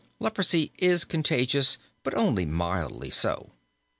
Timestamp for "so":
3.11-3.51